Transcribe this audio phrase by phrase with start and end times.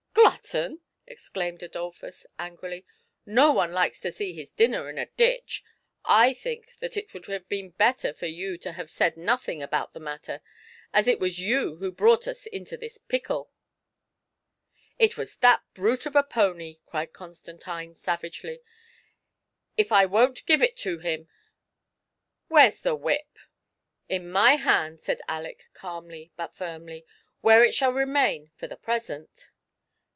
[0.13, 2.85] "Glutton!" exclaimed Adolphus, angrily;
[3.25, 5.63] "no one likes to see his dinner in a ditch.
[6.03, 9.93] I think that it would have been better for you to have said nothing about
[9.93, 10.41] the matter,
[10.93, 13.51] as it was you who brought us into this pickle
[14.99, 18.61] !""It was that brute of a pony!" cried Constantine, savagely;"
[19.81, 21.29] if I won't give it to him!
[22.47, 23.47] Where's the whip!" THE
[24.19, 24.33] PLEASURE EXCURSION.
[24.33, 27.05] 129 #'* In my hand/' said Aleck, calmly but firmly,"
[27.41, 29.51] where it shall remain for the present."